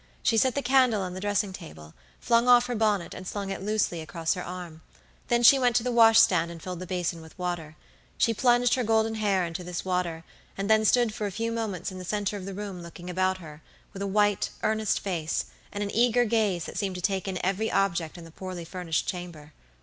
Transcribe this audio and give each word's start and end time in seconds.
She 0.23 0.35
set 0.35 0.55
the 0.55 0.63
candle 0.63 1.03
on 1.03 1.13
the 1.13 1.19
dressing 1.19 1.53
table, 1.53 1.93
flung 2.19 2.47
off 2.47 2.65
her 2.65 2.73
bonnet 2.73 3.13
and 3.13 3.27
slung 3.27 3.51
it 3.51 3.61
loosely 3.61 4.01
across 4.01 4.33
her 4.33 4.41
arm; 4.41 4.81
then 5.27 5.43
she 5.43 5.59
went 5.59 5.75
to 5.75 5.83
the 5.83 5.91
wash 5.91 6.19
stand 6.19 6.49
and 6.49 6.59
filled 6.59 6.79
the 6.79 6.87
basin 6.87 7.21
with 7.21 7.37
water. 7.37 7.75
She 8.17 8.33
plunged 8.33 8.73
her 8.73 8.83
golden 8.83 9.13
hair 9.13 9.45
into 9.45 9.63
this 9.63 9.85
water, 9.85 10.23
and 10.57 10.67
then 10.67 10.85
stood 10.85 11.13
for 11.13 11.27
a 11.27 11.31
few 11.31 11.51
moments 11.51 11.91
in 11.91 11.99
the 11.99 12.03
center 12.03 12.35
of 12.35 12.45
the 12.45 12.55
room 12.55 12.81
looking 12.81 13.11
about 13.11 13.37
her, 13.37 13.61
with 13.93 14.01
a 14.01 14.07
white, 14.07 14.49
earnest 14.63 14.99
face, 14.99 15.45
and 15.71 15.83
an 15.83 15.91
eager 15.93 16.25
gaze 16.25 16.65
that 16.65 16.79
seemed 16.79 16.95
to 16.95 17.01
take 17.01 17.27
in 17.27 17.37
every 17.45 17.71
object 17.71 18.17
in 18.17 18.23
the 18.25 18.31
poorly 18.31 18.65
furnished 18.65 19.07
chamber. 19.07 19.53